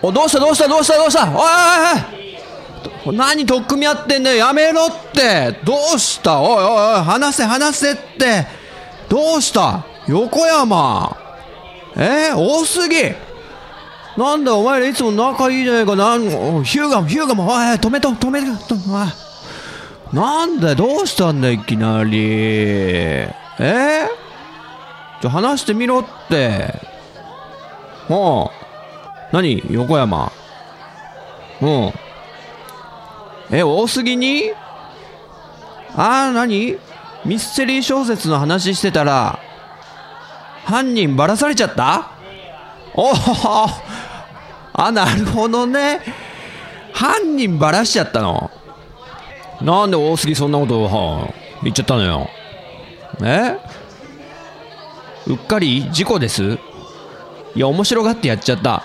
[0.00, 1.24] おどうしたどうしたどうしたどうした？
[1.24, 1.40] おいおい
[3.06, 4.36] おい何取っ組み合ってんだよ？
[4.36, 5.58] やめろって。
[5.64, 6.40] どうした？
[6.40, 7.00] おいおいおい。
[7.02, 8.46] 話せ話せって。
[9.08, 9.84] どうした？
[10.06, 11.16] 横山。
[11.96, 12.32] え？
[12.34, 12.96] 多すぎ
[14.16, 15.96] なんだお前らいつも仲いいじゃないか。
[15.96, 16.20] なん
[16.64, 17.48] ヒューガもヒューガも。
[17.48, 18.76] おいおい止めと止めとお
[20.14, 20.14] い。
[20.14, 20.74] なんだよ？
[20.74, 22.18] どうしたんだいきなり。
[23.60, 24.08] え？
[25.20, 26.74] ちょ話してみろって。
[28.08, 28.50] おう。
[29.32, 30.32] 何横山？
[31.60, 31.92] うん。
[33.50, 34.50] え多すぎに？
[35.94, 36.78] ああ何？
[37.24, 39.38] ミステリー小説の話してたら
[40.64, 42.10] 犯人ばらされちゃった？
[42.94, 43.14] おお
[44.72, 46.00] あなるほどね。
[46.92, 48.50] 犯人ばらしちゃったの？
[49.60, 52.30] なんで大杉そんなことは言っちゃったのよ。
[53.22, 53.58] え？
[55.26, 55.90] うっかり？
[55.90, 56.58] 事故です？
[57.54, 58.84] いや面白がってやっちゃった。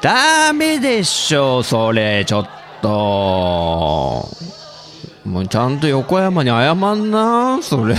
[0.00, 2.48] ダメでしょそれちょっ
[2.82, 2.88] と。
[5.24, 7.94] もうちゃんと横山に謝んなそれ。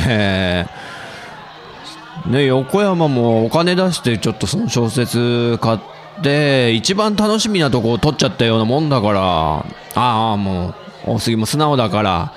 [2.28, 5.80] ね横山もお金出してちょっとその小説買っ
[6.22, 9.66] て一番楽しみなとこを取っちゃったようなもんだから。
[9.96, 10.76] ああもう
[11.06, 12.34] 大杉も素直だから。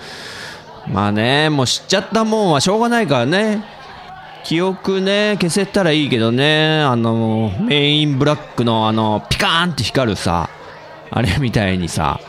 [0.88, 3.64] まあねもう知っちゃったもんはしょうがないからね。
[4.44, 10.50] 記憶ね消せたらいいけどねあのメインブラックのあのピカーンって光るさ
[11.10, 12.20] あれみたいにさ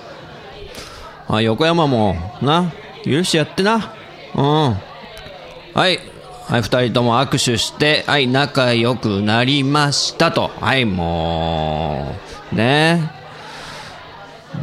[1.28, 2.72] あ横山もな
[3.04, 3.94] 許してやってな。
[4.36, 4.42] うん。
[4.42, 4.78] は
[5.76, 6.00] い。
[6.46, 10.50] はい2人とも握手してはい仲良くなりましたと。
[10.60, 12.16] はいも
[12.52, 13.12] うね。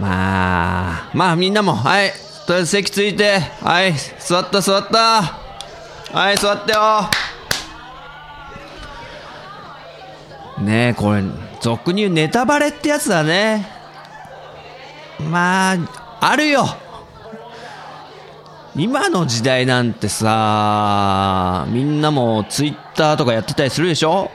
[0.01, 2.13] まあまあみんなもはい。
[2.47, 3.95] とりあえず席ついてはい。
[4.19, 5.23] 座った座った。
[6.13, 7.11] はい座ってよ。
[10.61, 11.23] ねえこれ
[11.61, 13.67] 俗に言うネタバレってやつだね。
[15.31, 16.67] まああるよ。
[18.77, 24.31] 今の時代なんてさみんなもツイッターとかやってたりするでしょ？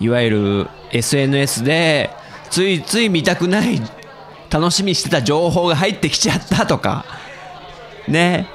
[0.00, 2.10] いわゆる SNS で
[2.50, 3.80] ついつい見たくない
[4.50, 7.04] 楽しみしてた情報が入ってきちゃったとか。
[8.08, 8.46] ね。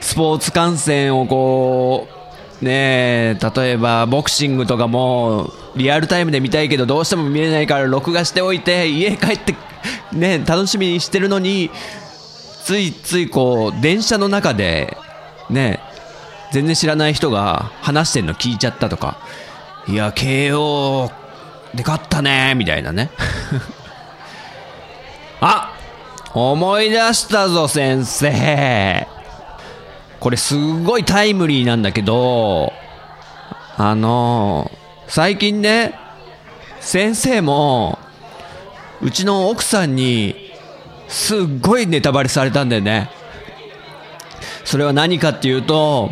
[0.00, 2.17] スポーツ観戦をこう
[2.60, 9.54] ねえ例えばボクシングとかもリアルタイムで見たいけどどうしても見れないから録画しておいて家帰って
[10.12, 11.70] ね楽しみにしてるのに
[12.64, 14.96] ついついこう電車の中で
[15.50, 15.80] ね
[16.52, 19.18] 全然知らない人が話してるの聞いちゃったとか
[19.86, 21.10] いや慶応
[21.74, 23.10] で勝ったねみたいなね。
[25.40, 25.74] あ
[26.34, 29.17] 思い出したぞ先生。
[30.20, 32.72] これすごいタイムリーなんだけど
[33.76, 34.70] あの
[35.06, 35.94] 最近ね
[36.80, 37.98] 先生も
[39.00, 40.34] うちの奥さんに
[41.06, 43.10] すっごいネタバレされたんだよね。
[44.64, 46.10] それは何かっていうと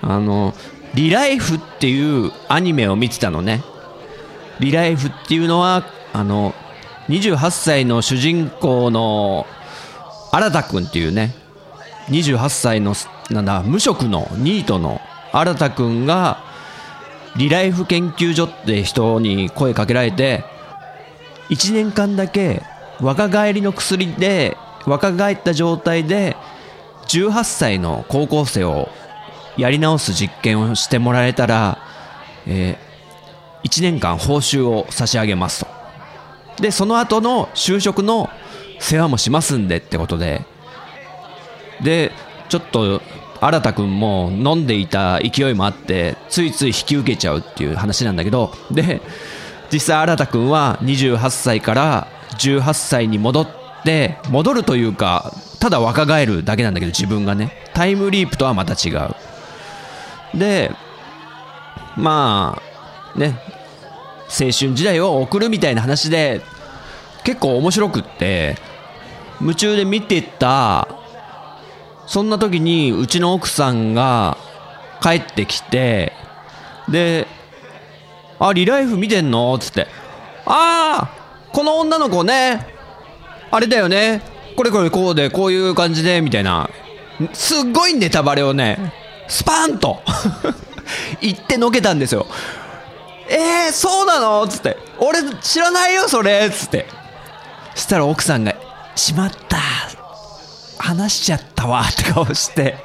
[0.00, 0.54] あの
[0.94, 3.62] リライフっていうアニメを見てたのね。
[4.60, 6.54] リライフっていうのはあの
[7.08, 9.46] 28歳の主人公の
[10.30, 11.34] 新田君っていうね。
[12.08, 12.94] 28歳の
[13.32, 15.00] なんだ無職のニートの
[15.32, 16.44] 新田君が
[17.36, 20.44] リライフ研究所って人に声かけられて
[21.48, 22.62] 1年間だけ
[23.00, 24.56] 若返りの薬で
[24.86, 26.36] 若返った状態で
[27.08, 28.88] 18歳の高校生を
[29.56, 31.78] やり直す実験をしてもらえたら、
[32.46, 36.62] えー、1年間報酬を差し上げますと。
[36.62, 38.30] でその後の就職の
[38.78, 40.44] 世話もしますんでってことで。
[41.82, 42.12] で
[42.48, 43.00] ちょっと
[43.42, 49.02] 新田君も飲んでいた勢いもあってついつい引き受けちゃうっていう話なんだけどで
[49.72, 52.08] 実際新田君は28歳から
[52.38, 53.48] 18歳に戻っ
[53.84, 57.52] て戻るというかただ若返るだけなんだけど自分がね。
[57.74, 59.14] タイムリープとはまた違う。
[60.38, 60.70] で
[61.96, 62.60] ま
[63.14, 63.38] あね
[64.28, 66.42] 青春時代を送るみたいな話で
[67.24, 68.56] 結構面白くって
[69.40, 70.88] 夢中で見てた
[72.06, 74.36] そんな時にうちの奥さんが
[75.02, 76.12] 帰ってきて
[76.88, 77.26] で
[78.38, 79.86] 「あリライフ見てんの?」つって
[80.46, 81.08] 「ああ
[81.52, 82.66] この女の子ね
[83.50, 84.22] あれだよね
[84.56, 86.68] これこれこうでこういう感じで」みたいな
[87.32, 88.92] すっごいネタバレをね
[89.28, 90.02] スパーンと
[91.20, 92.26] 言ってのけたんですよ
[93.28, 94.46] えー、そうなの？
[94.48, 96.86] つって俺知らないよそれつって。
[97.74, 98.54] したら奥さんが
[98.94, 99.56] 「しまった。
[100.82, 102.76] 話しちゃったわ」って顔して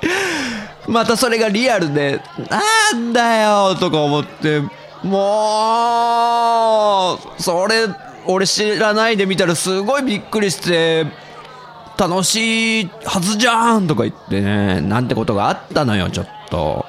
[0.88, 2.62] またそれがリアルで「な
[2.98, 4.62] んだよ」とか思って
[5.04, 7.88] もうそれ
[8.26, 11.08] 俺知らないで見たらすごいびっくりして
[11.98, 16.86] 楽しいはずじゃんとか言ってねなんてことがあったのよちょっと。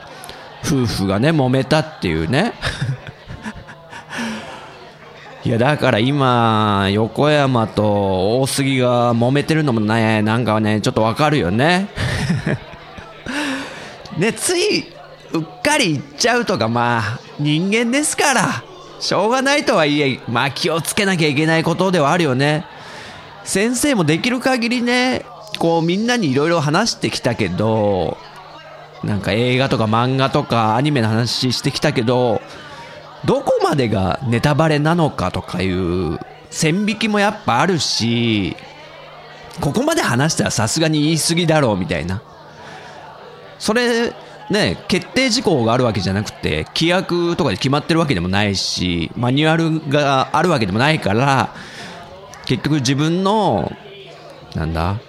[0.65, 2.53] 夫婦がね揉めたっていうね。
[5.49, 11.89] いやだから今横山と大杉が揉めてるのもねなんかねちょっとわかるよね。
[14.19, 14.81] ねつい
[15.33, 18.63] うっかり言っちゃうとかまあ人間ですから
[19.01, 22.67] しょうがないとはいえまあ気をつけなきゃいけないことではあるよね。
[23.45, 25.25] 先生もできる限りね
[25.59, 28.19] こうみんなにいろいろ話してきたけど
[29.03, 32.43] なんか映画とか漫画とかアニメの話してきたけど
[33.25, 36.19] どこまでがネタバレなのかとかいう
[36.51, 38.57] 線引きもやっぱあるし
[39.61, 42.23] ここまで話したらさすがに言い過ぎだろうみたいな。
[43.59, 44.13] それ
[44.51, 51.53] ね決定事項があるわけじゃなくて規約とかで決まってるわけでもないしマニュアルがあるわけでもないから
[52.47, 53.73] 結局自分の
[54.55, 55.01] なんだ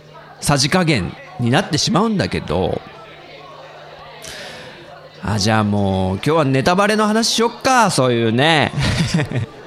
[0.42, 2.82] さじ加減になってしまうんだけど
[5.24, 7.92] あじゃあもう今日はネタバレの話しよっか。
[7.92, 8.72] そういうね。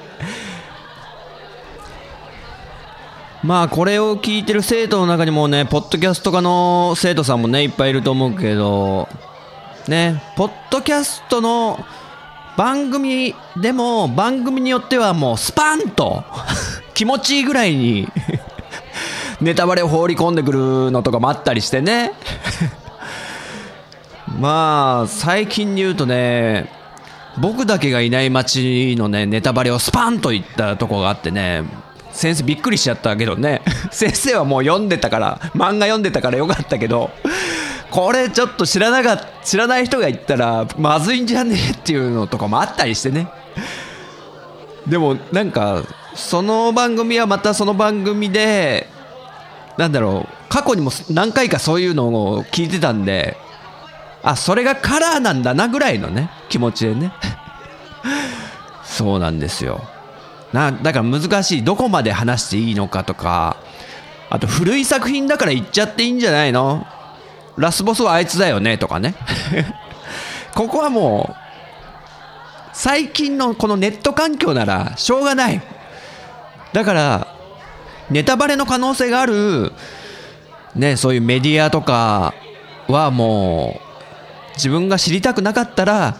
[3.43, 9.09] まあこれを聞いてる生徒の中にもねポッドキャスト科の生徒さんもねいっぱいいると思うけど
[9.87, 10.23] ね。
[10.35, 11.85] ポッドキャストの
[12.57, 16.23] 番組でも番組によってはもうスパンと
[16.93, 18.07] 気持ちいいぐらいに
[19.41, 22.13] ネタバレを放り込んでくるのとかもあったりしてね。
[24.39, 26.69] まあ最近に言うとね
[27.39, 31.63] 僕だけがいない街のねネタバレをスパンと言ったとこがあってね
[32.11, 37.11] 先生びっくりしちゃったけどね 先生はもう読んでたから漫画読んでたからよかったけど
[37.89, 43.27] これちょっと知らなか知らない人が言ったらまずいんじゃねえっていうのとかもあったりしてね。
[44.87, 45.83] でもなんか
[46.15, 48.89] その番組はまたその番組で
[49.77, 53.37] なんだろう過去にも何回かそういうのを聞いてたんで
[54.23, 57.13] あそれがカラーなんだなぐらいのね気持ちでね。
[58.83, 59.83] そうなんですよ。
[60.53, 61.63] なだから難しい。
[61.63, 63.57] どこまで話していいのかとか。
[64.29, 66.87] あと古い作品だから言っちゃっていいんじゃないの？
[67.57, 69.15] ラスボスはあいつだよねとかね。
[70.55, 71.35] ここはもう
[72.71, 75.61] 最近のこのネット環境ならしょうがない。
[76.71, 77.27] だから
[78.09, 79.73] ネタバレの可能性がある。
[80.75, 82.33] ねそういうメディアとか
[82.87, 83.92] はもう
[84.55, 86.17] 自分が知りたくなかったら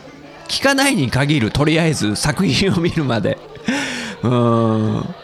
[0.48, 3.38] 聞かないに限るとりあえず作品を見るまで。
[4.24, 5.16] うん。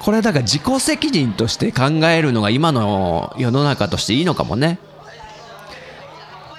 [0.00, 4.78] これだから自己責任として考えるのが今の世の中としていいのかもね。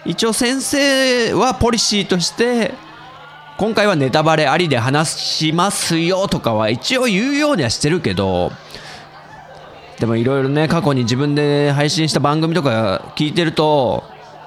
[0.05, 2.73] 一応先生はポリシーとして
[3.57, 8.51] 今回はネタバレありで話しますよとかは一応言うようにはしてるけど
[9.99, 14.03] でもいろいろね過去に自分で配信した番組とか聞いてると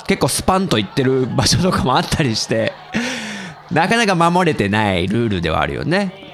[0.07, 2.73] 結構スパンと言ってる場所とかもあったりして
[3.71, 6.27] なかなか守れてないルールではあるよね。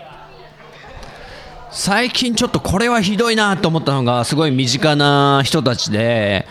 [1.71, 6.47] 最近ちょっとこれはひどいなと思ったのがすごい身近な人たちで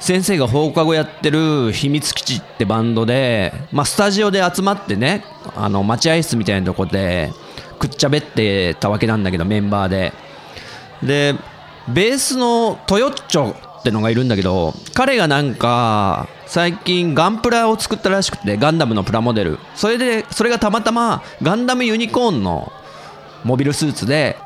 [0.00, 5.22] 先生が放課後やってる秘密基地ってバンドで、まあ、スタジオで集まってね
[5.54, 7.30] あの待合室みたいなとこで
[7.78, 10.12] くっちゃべってたわけなんだけどメンバーで。
[11.02, 11.34] で
[11.86, 19.58] ベースのトヨッチョってのがいるんだけど彼がなんか最近ガンプラを作ったらしくてガンダムのプラモデル。
[19.74, 22.72] それでそれがたまたまガンダムユニコーンの
[23.42, 24.36] モビルスーツで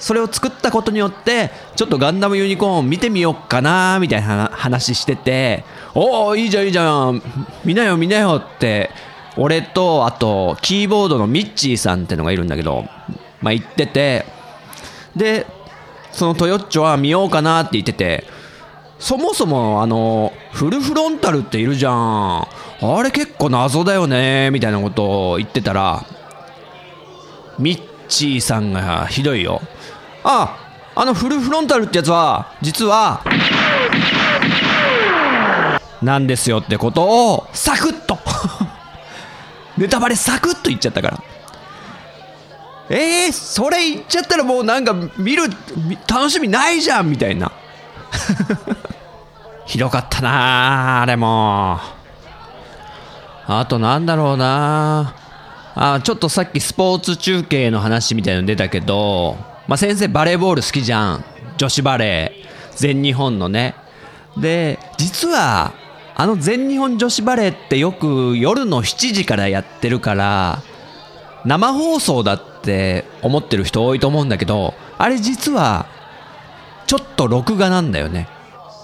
[0.00, 5.62] それを作ったことによってちょっとガンダムユニコーン見てみようかなみたいな話してて
[5.94, 7.22] おおいいじゃんいいじゃん。
[7.64, 8.90] 見なよ見なよって
[9.36, 12.84] 俺とあとキーボードのミッチーさんってのがいるんだけど
[13.40, 14.26] まあ言ってて。
[15.14, 15.46] で
[16.10, 18.33] そのトヨッチョは見ようかなって言ってて。
[18.98, 22.48] そもそもあのフルフロンタルっているじゃん。
[22.80, 26.04] あれ結構謎だよねみたいなことを言ってたら
[27.58, 29.60] ミッチーさんがひどいよ。
[30.22, 30.58] あ
[30.94, 33.22] あのフルフロンタルってやつは実は
[36.02, 38.18] なんですよってことをサクッと。
[39.76, 41.22] ネタバレサクッと言っちゃったから。
[42.90, 45.44] えー、それ言っちゃったらもうなんか見る
[46.06, 47.50] 楽しみないじゃんみたいな。
[49.66, 51.78] ひどかったなあれも。
[53.46, 55.14] あとなんだろうな。
[55.74, 61.24] あちょっとさっきスポーツ中継の話みたいの出たけど、まあ、先生バレーボール好きじゃん。
[61.56, 62.44] 女子バレー。
[62.76, 63.74] 全日本のね。
[64.36, 65.72] で実は
[66.16, 70.62] あの全日本女子バレーってよく夜の7時からやってるから
[71.44, 75.86] 生放送だって思ってる人多いと思うんだけどあれ実は
[76.86, 78.28] ちょっと録画なんだよね。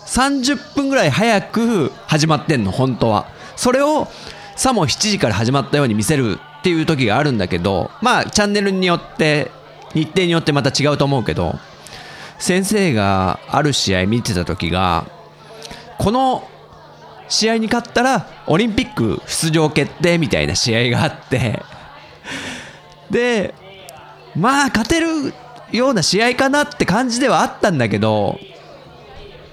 [0.06, 3.26] 30分ぐらい早く始まってんの本当は。
[3.56, 4.08] それを
[4.56, 9.50] さも7時から始まったように見せるっていう時があるんだけどまあチャンネルによって
[9.94, 11.58] 日程によってまた違うと思うけど
[12.38, 15.06] 先生がある試合見てた時が
[15.98, 16.48] この
[17.28, 21.62] 試合に勝ったらオリンピック出場決定みたいな試合があって。
[23.10, 23.54] で
[24.36, 25.34] まあ勝てる
[25.72, 28.38] ような試合かなって感じではあったんだけど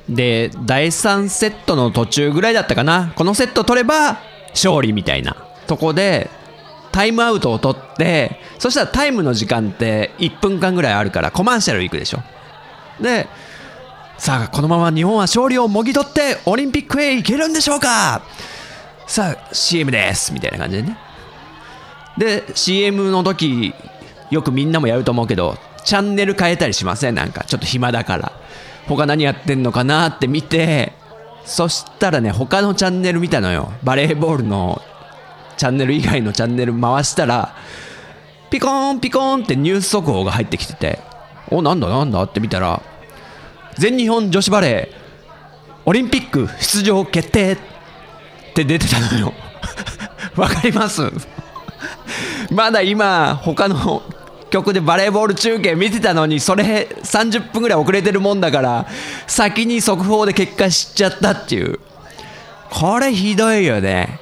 [0.09, 3.11] で第3セットの途中ぐらいだったかな。
[3.15, 4.19] このセット取れば
[4.51, 5.35] 勝利みたいな。
[5.67, 6.29] とこで
[6.93, 12.19] タイムアウトを取ってそしたらタイムの時間って1分間ぐらいあるからコマーシャル行くでしょ。
[13.01, 13.27] で
[14.17, 18.23] さあこのまま日本は勝利をもぎ取ってオリンピックへ行けるんでしょうか。
[19.05, 20.33] さあ CM です。
[20.33, 20.97] みたいな感じでね。
[22.17, 23.73] で CM の時
[24.31, 27.15] よくみんなもやると思うけどチャンネル変えたりしません？
[27.15, 28.33] なんかちょっと暇だから。
[28.87, 30.91] 他何やってんのかなって見て。
[31.45, 33.71] そしたらね他のチャンネル見たのよ。
[33.81, 34.81] バレーボールの
[35.55, 37.55] チャンネル以外のチャンネル回したら
[38.49, 40.99] ピコーンピコーンってニュース速報が入ってきてて
[41.49, 42.21] おなんだなんだ？
[42.23, 42.81] って見たら
[43.77, 44.95] 全日本女子バレー
[45.85, 47.57] オリンピック出場決定っ
[48.53, 49.33] て出てたのよ。
[50.35, 51.01] わかります？
[52.51, 54.03] まだ今他の
[54.49, 58.87] 曲でバレーボール中継見てたのにそれ30分ぐらい遅れてるもんだから
[59.27, 61.79] 先に速報で結果知っちゃったっていう。
[62.69, 64.19] これひどいよね。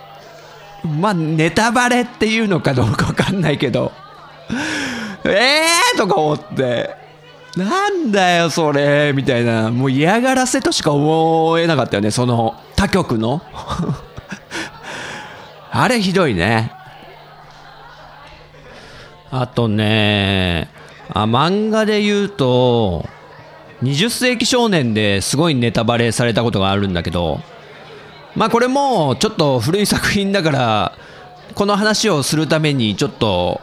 [1.00, 3.92] まあネタバレっていうのかどうか分かんないけど。
[5.24, 5.98] え えー！
[5.98, 6.96] とか思って。
[7.58, 9.14] なんだよそれ。
[9.16, 9.72] みたいな。
[9.72, 13.42] もう嫌がらせとしか思えなかったよねその他局の。
[15.72, 16.72] あれひどいね。
[19.42, 20.70] あとね
[21.10, 23.06] あ漫画で言うと
[23.84, 27.42] 20世紀少年ですごいネタバレされたことがあるんだけど
[28.36, 30.98] まあこれもちょっと古い作品だから
[31.54, 33.60] この話をするためにちょっと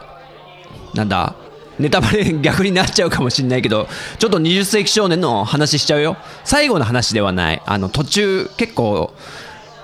[0.93, 1.35] なんだ
[1.79, 3.87] ネタバレ逆になっちゃうかもしれないけど
[4.19, 6.17] ちょっと20世紀少年の話しちゃうよ。
[6.43, 7.61] 最後の話ではない。
[7.65, 9.11] あの途中結構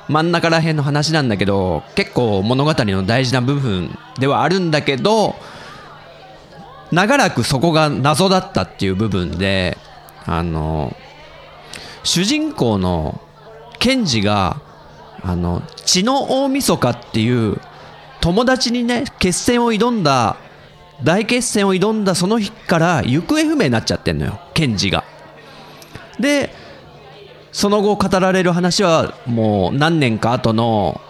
[0.07, 5.35] 真ん中ら辺の話なんだけど結構物語の大事な部分ではあるんだけど
[6.91, 9.77] 長らくそこが謎だったっていう部分で
[10.25, 10.95] あの
[12.03, 13.21] 主人公の
[13.79, 14.61] ケンジが
[15.21, 17.59] あの血の大晦日っていう
[18.21, 20.37] 友達にね決戦を挑んだ
[21.03, 25.03] 大決戦を挑んだその日から行方不明になっちゃってんのよケンジが。
[26.19, 26.53] で
[27.51, 31.01] その後語られる話はもう何年か後の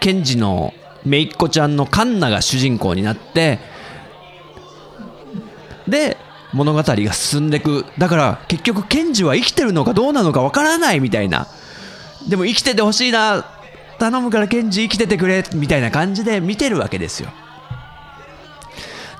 [0.00, 0.72] ケンジの
[1.04, 3.58] 姪っ子ちゃんのカンナが主人公になって
[5.88, 6.16] で
[6.52, 7.84] 物語が進んでいく。
[7.98, 11.46] だから結局ケンジは生きてるのかどうなのかわからないみたいな。
[12.28, 13.44] でも生きててほしいな。
[13.98, 17.30] 頼むからケンジ生きててくれみたいな感じで見てるわけですよ。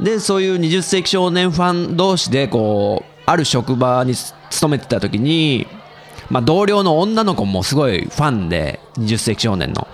[0.00, 5.66] でそういう20世紀少年ファン同士でこうある職場に勤めてた時に、
[6.30, 9.86] まあ、同僚の女の子もすごいファンで20世紀少年の。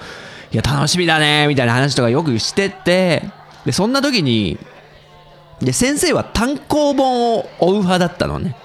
[0.53, 3.23] いや楽しみだねみたいな話とかよくしてて
[3.65, 4.59] でそんな時に
[5.61, 8.57] で先生は単行本を追う派だったのね。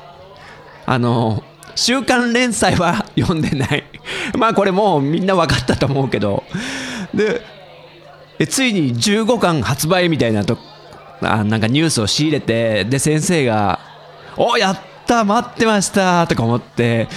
[0.86, 1.44] あの
[1.76, 3.84] 週刊連載は 読んでない。
[4.38, 6.44] まあこれもうみんな分かったと思うけど。
[7.14, 7.42] で
[8.50, 10.58] ついに15巻発売みたいなと
[11.22, 13.80] あなんかニュースを仕入れてで先生が
[14.36, 17.08] 「おやった待ってました」とか思って。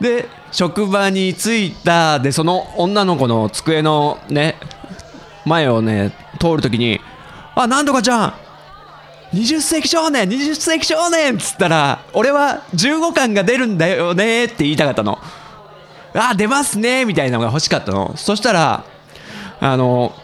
[0.00, 4.56] で職場に着いたでその女の子の机のね
[5.44, 7.00] 前をね通るときに
[7.56, 8.34] 「あなんとかちゃん
[9.34, 15.18] 20世紀少年20世紀少年っつったら俺は15巻が出るんだよねって言いたかったの
[16.14, 18.16] あ、出ますねみたいなのが欲しかったの。
[18.16, 18.84] そしたら、
[19.60, 20.14] あの、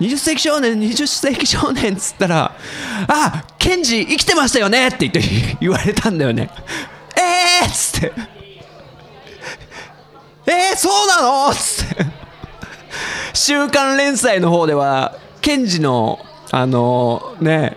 [0.00, 2.54] 20世紀少年、20世紀少年っつったら、
[3.08, 5.20] あ、ケンジ生きてましたよねって言って
[5.60, 6.50] 言われたんだよね。
[7.16, 8.12] えーっつって。
[10.48, 11.50] えー、そうなの？
[11.50, 12.06] っつって。
[13.32, 17.76] 週刊連載の方では、ケンジの、あの、ね、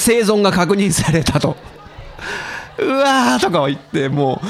[0.00, 1.56] 生存が確認されたと。
[2.78, 4.40] うわーとか言って、も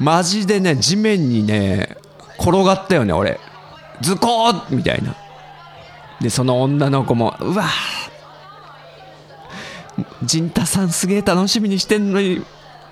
[0.00, 1.96] う、マジでね、地面にね、
[2.38, 3.40] 転がったよね、俺。
[4.00, 5.14] ズコーみたいな。
[6.20, 8.12] で、その女の子も、うわー
[10.24, 12.42] 陣太さんすげえ楽しみにしてんのに、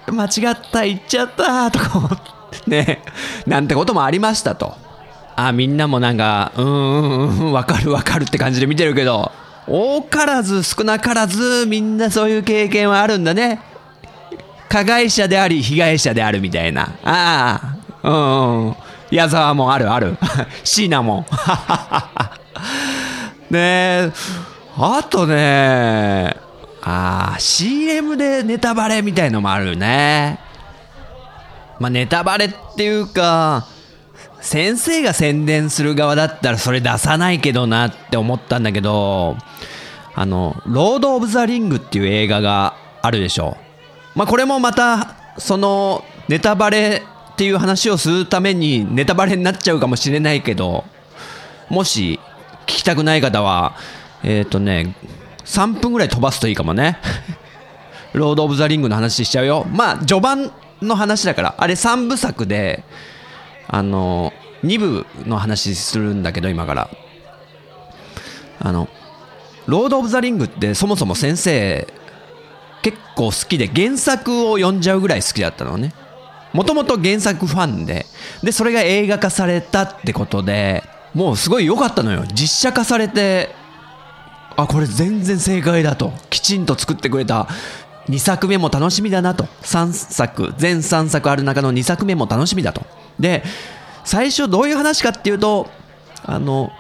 [0.06, 2.10] 間違った、言っちゃったとか思っ
[2.64, 3.02] てね、
[3.46, 4.74] なんてこともありましたと。
[5.36, 9.32] あ、みんなもなんか、うんうんうん、わかるわかるって感じで見てるけど、
[9.66, 13.60] 多からず少なからずみんなそういう経験はあるんだね。
[14.68, 16.92] 加害者であり被害者であるみたいな。
[17.04, 18.76] ああ、うん、うん。
[19.10, 20.16] 矢沢もあるある。
[20.62, 21.26] 椎名も。
[23.50, 24.12] ねえ、
[24.76, 26.36] あとね、
[26.82, 30.38] ああ、CM でネタバレみたいのもあるよね。
[31.80, 33.66] まあネタバレっていうか、
[34.40, 39.36] 先生が宣伝する側だったらそれ出さないけどなって思ったんだけど、
[40.14, 43.56] あの、ロード・オブ・ザ・リングっていう映画があるでしょ。
[44.14, 50.84] まあこれもまた、その、ネタバレっていう話をするためにネタバレになっちゃうかもしれないけど、
[51.68, 52.18] もし
[52.66, 53.76] 聞きたくない方は、
[54.22, 54.94] えっ、ー、とね、
[55.44, 56.98] 3分ぐらい飛ばすといいかもね。
[58.12, 59.66] ロード・オブ・ザ・リングの話しちゃうよ。
[59.70, 62.84] まあ序盤の話だから、あれ3部作で、
[63.72, 64.32] あの、
[64.64, 66.90] 2部の話するんだけど、今から。
[68.58, 68.88] あの、
[69.66, 71.86] ロード・オブ・ザ・リングってそもそも先生
[72.82, 75.92] 結構好きで原作を読んじゃうぐらい好きだったのね。
[76.52, 78.06] もともと原作ファンで、
[78.42, 80.82] で、それが映画化されたってことで、
[81.14, 82.24] もうすごい良かったのよ。
[82.32, 83.54] 実写化されて、
[84.56, 86.12] あ、これ全然正解だと。
[86.28, 87.46] きちんと作ってくれた。
[88.08, 89.44] 2作目も楽しみだなと。
[89.62, 92.82] 3作、全3作ある中の2作目も楽しみだと。
[93.18, 93.42] で、
[94.04, 95.68] 最初どういう話かっていうと、
[96.24, 96.72] あの、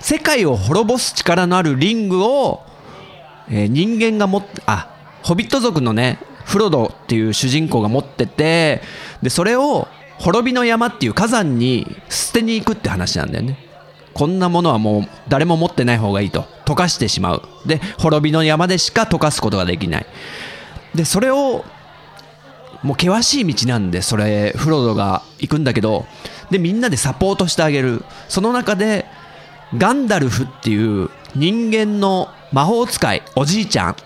[0.00, 2.62] 世界を滅ぼす力のあるリングを、
[3.48, 4.88] えー、人間が持って、あ、
[5.22, 8.82] ホビット族のね、フロドっていう主人公が持ってて、
[9.22, 9.86] で、それを
[10.18, 13.71] 滅びの山っていう火山に捨てに行くって話なんだよね。
[14.14, 16.44] こんなものはもう誰も持ってない方がいいと。
[16.64, 17.42] 溶かしてしまう。
[17.66, 20.06] で、滅びの山でしか溶かすことができない。
[20.94, 21.64] で、それを
[22.82, 26.06] もう険しい道なんで、それ、フロードが行くんだけど、
[26.50, 28.04] で、みんなでサポートしてあげる。
[28.28, 29.06] その中で、
[29.76, 33.96] ガンダルフっていう人間の魔法使い、おじいちゃん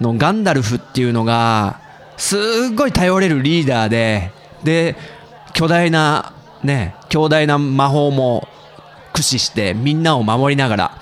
[0.00, 1.80] のガンダルフっていうのが、
[2.16, 2.40] すっ
[2.74, 4.32] ごい頼れるリーダーで、
[4.64, 4.96] で、
[5.52, 6.32] 巨大な、
[6.62, 8.48] ね、強大な魔法も
[9.14, 11.00] 駆使してみんなを守りながら、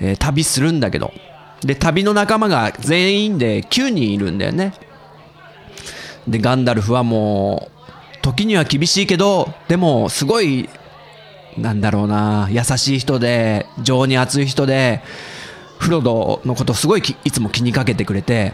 [0.00, 1.12] えー、旅するんだけど、
[1.60, 4.72] で、旅の仲間が全員で9人いるんだよね。
[6.28, 7.68] でガンダルフはも
[8.16, 10.68] う時には厳しいけどでもすごい
[11.56, 15.02] なんだろうな優しい人で情に熱い人で
[15.78, 18.52] フロドのことすごいいつも気にかけてくれて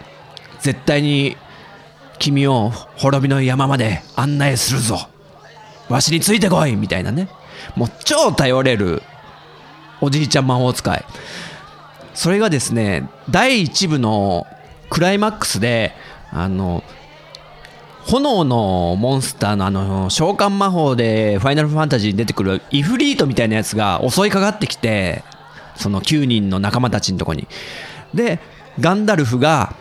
[0.61, 1.37] 絶対に
[2.19, 4.97] 君を滅びの山まで案内するぞ。
[5.87, 7.29] わしについてこいみたいなね。
[7.75, 9.01] もう超頼れる
[10.01, 11.05] おじいちゃん魔法使い。
[12.13, 14.47] それがですね第1部の
[14.89, 15.93] クライマックスで
[16.31, 16.83] あの
[18.07, 25.23] 炎のモンスターのあの召喚魔法でファイナルファンタジーに出てくるイフリートみたいなやつが襲いかかってきて
[25.75, 27.47] その9人の仲間たちのとこに。
[28.13, 28.39] で
[28.79, 29.75] ガンダルフが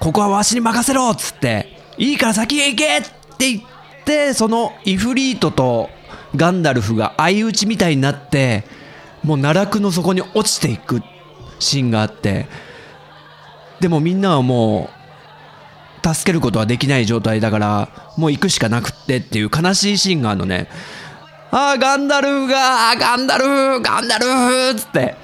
[0.00, 3.08] ここはわしに任せろっつっていいから先へ行けって
[3.52, 3.62] 言っ
[4.04, 5.90] てそのイフリートと
[6.36, 8.64] ガンダルフが相打ちみたいになって
[9.22, 11.02] もう奈落の底に落ちていく
[11.58, 12.46] シーンがあって
[13.80, 15.00] でもみんなはもう
[16.02, 20.68] 助けることはできない状態だから、もう行くしかなくってっていう悲しいシーンがあるのね。
[21.50, 25.16] ああ、ガンダルフが、ガンダルフ、ガンダルフっつって、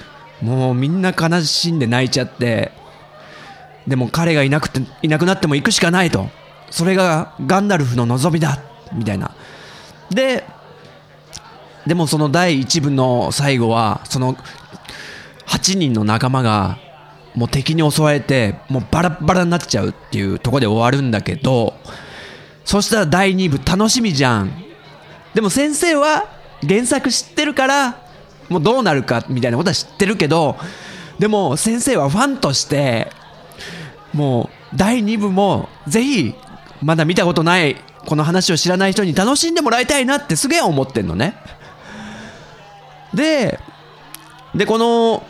[0.42, 2.72] もうみんな悲しんで泣いちゃって、
[3.86, 6.28] でも彼がいなくて、いなくなっても行くしかないと。
[6.70, 8.58] それがガンダルフの望みだ
[8.92, 9.30] みたいな。
[10.10, 10.44] で、
[11.86, 14.36] でもその第1部の最後は、その
[15.46, 16.78] 8人の仲間が
[17.34, 21.74] もう敵に襲われて、もうバラバラになっちゃうっていうところで終わるんだけど、
[22.64, 24.64] そしたら第2部楽しみじゃん。
[25.34, 26.24] でも先生は
[26.66, 27.98] 原作知ってるから、
[28.48, 30.56] もうどうなるかみたいなことは知ってるけど、
[31.18, 33.12] でも先生はファンとして、
[34.12, 36.34] もう第2部もぜひ、
[36.82, 41.36] まだ見たことないこの話を知らない人に楽しんでもらいたいなってすげえ思ってんのね。
[43.16, 43.58] で、
[44.54, 45.26] で、この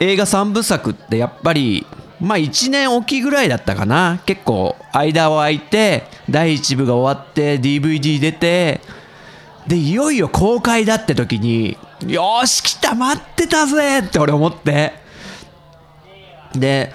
[0.00, 1.86] 映画3部作ってやっぱり、
[2.20, 4.20] まあ1年おきぐらいだったかな。
[4.24, 8.80] 結構間を空いて、第1部が終わって DVD 出て、
[9.66, 14.92] で、いよいよ公開だって時に、よーし、来た、待ってたぜって俺思って。
[16.54, 16.92] で、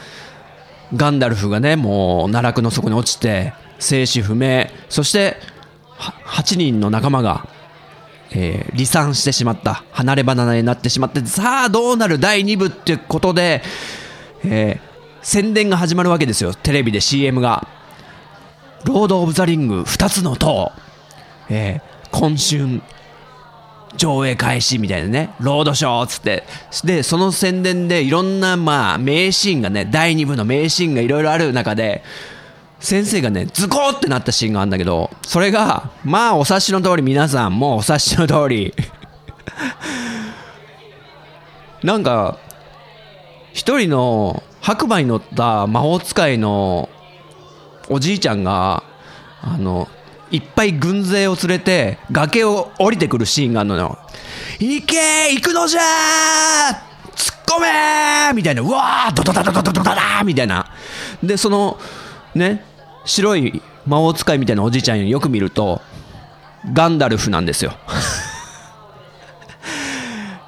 [0.96, 5.38] ガンダルフがね、もう奈落の底に落ちて、生死不明、そして、
[5.98, 7.48] 8人の仲間が、
[8.32, 9.84] えー、離散してしまった。
[9.92, 13.62] 離れ離れになってしまって、さあどうなる第2部ってことで、
[14.44, 14.90] えー、
[15.22, 16.54] 宣伝が始まるわけですよ。
[16.54, 17.68] テレビで CM が。
[18.86, 20.72] ロード・オブ・ザ・リング2つの塔。
[21.50, 22.82] えー、今春
[23.98, 26.44] 上映開始みたいなね、ロードショーっつって。
[26.84, 32.04] で、その宣伝でいろんな、まあ、名シーンがね、第2部の名シーンがいろいろある中で、
[32.80, 38.74] 先生がね、ズコーってなったシーンがあるんだけど、それが、まあ、お察しの通り、皆さん、もうお察しの通り
[41.84, 42.38] なんか、
[43.54, 46.90] 一人の白馬に乗った魔法使いの
[47.90, 48.84] おじいちゃんが、
[49.42, 49.90] あの、
[50.32, 53.98] いっぱい軍勢を連れて崖を降りてくるシーンがあるのよ。
[54.60, 60.72] 行け行くのじゃー突っ込めみたいな、うわードドダドドドドダダみたいな。
[61.22, 61.80] で、その、
[62.36, 62.64] ね、
[63.06, 65.82] 白い魔法使いみたいなおじいちゃんよく見ると、
[66.74, 67.74] ガンダルフなんですよ。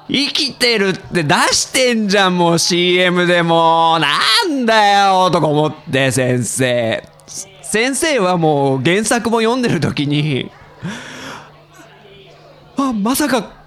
[0.08, 3.98] 生きてるって出してんじゃん、もう CM でも。
[3.98, 7.08] なんだよ、とか思って、先生。
[7.62, 10.50] 先生はもう原作も読んでる時に、
[12.76, 13.62] あ、まさか、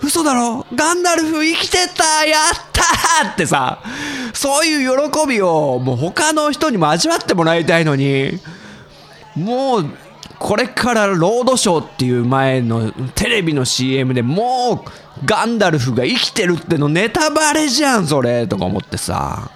[0.00, 3.82] 嘘だろガンダルフ生きてたやったーってさ、
[4.32, 8.38] そういう喜びをもう他の人にも味わってもらいたいのに、
[9.36, 9.90] もう、
[10.38, 14.90] これからロードショーっていう前のテレビの CM でもう
[15.24, 19.50] ガンダルフが生きてるってのネタバレじゃん、それとか思ってさ。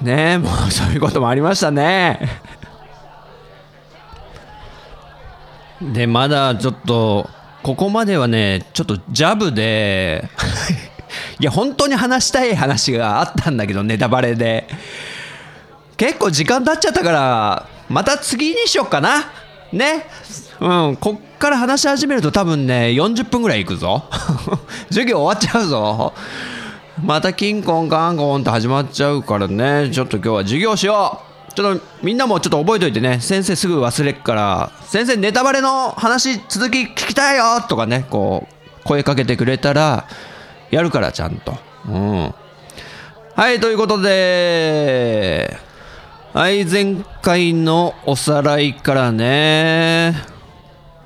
[0.00, 2.20] ねえ、もうそういうこともありましたね。
[5.80, 7.28] で、まだちょっと、
[7.62, 10.28] ここまではね、ちょっとジャブで
[11.38, 14.66] いや、本当に話したい話があったんだけど、ネタバレで。
[15.96, 19.24] 結構時間経っちゃったから、また次にしよっかな。
[19.72, 20.06] ね。
[20.60, 24.04] うん、こっから話し始めると多分ね、40分ぐらいいくぞ。
[24.88, 26.14] 授業終わっちゃうぞ。
[27.02, 31.20] またキンコンカンコンって始まっちゃうからね、ちょっと今日は授業しよ
[31.50, 40.06] うちょっとみんなもちょっと覚えといてね、先生すぐ忘れっから、先生ネタバレの話続き聞きたいよとかね、こう、声かけてくれたら、
[40.70, 41.56] やるからちゃんと。
[41.88, 42.34] うん。
[43.34, 45.56] はい、ということで、
[46.32, 50.14] はい、前回のおさらいからね、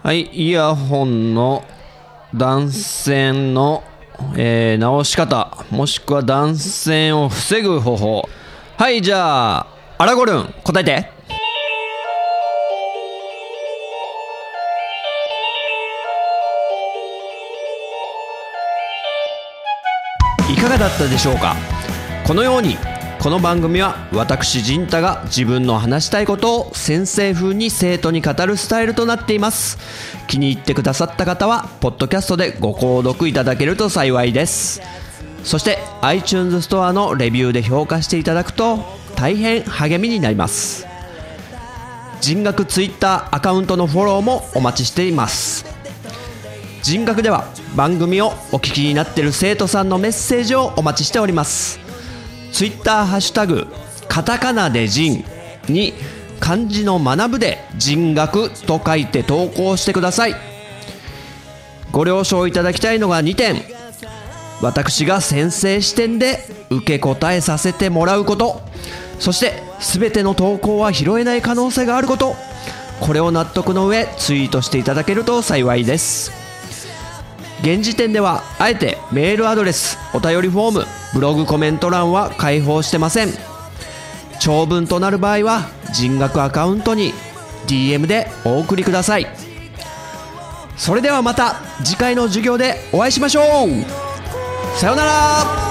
[0.02, 1.64] はい、イヤホンの
[2.34, 3.82] 断線の
[4.36, 8.28] えー、直し方、もしくは断線を防ぐ方法。
[8.76, 9.66] はい、じゃあ、
[9.98, 11.19] アラゴルン、答えて。
[20.80, 21.54] だったでしょうか？
[22.26, 22.78] このように
[23.20, 29.76] この番組は私陣太が自分の話したいことを先生風に生徒に語るスタイルとなっています。
[30.26, 34.80] 気に入ってくださった方はポッドキャストでご購読いただけると幸いです。
[35.44, 38.78] そして iTunes ストアのレビューで評価していただくと
[39.16, 40.86] 大変励みになります。
[42.22, 45.66] 人学 Twitter アカウントのフォローもお待ちしています。
[46.82, 47.44] 人学では
[47.76, 51.78] 番組をお聞きになってる生徒さんのメッセージをお待ちしております。
[52.52, 53.66] ツイッターハッシュタグ
[54.08, 55.24] カタカナで人
[55.68, 55.92] に
[56.40, 60.34] 漢字の学ぶで人学と書いて投稿してください。
[61.92, 63.62] ご了承いただきたいのが2点。
[64.62, 66.38] 私が先生視点で
[66.70, 68.60] 受け答えさせてもらうこと。
[69.18, 72.36] そして全ての投稿は拾えない可能性があること。
[73.00, 76.39] これを納得の上ツイートしていただけると幸いです。
[77.62, 83.28] 現時点ではあえてメールアドレスお便りフォームブログコメント欄は開放してません。
[84.40, 87.12] 長文となる場合は人学アカウントに
[87.66, 89.26] DM でお送りください。
[90.76, 94.78] それではまた次回の授業でお会いしましょう。
[94.78, 95.69] さようなら。